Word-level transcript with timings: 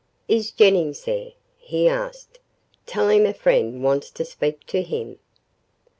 "Is 0.27 0.49
Jennings 0.49 1.03
there?" 1.03 1.33
he 1.59 1.87
asked. 1.87 2.39
"Tell 2.87 3.07
him 3.09 3.27
a 3.27 3.35
friend 3.35 3.83
wants 3.83 4.09
to 4.09 4.25
speak 4.25 4.65
to 4.65 4.81
him." 4.81 5.19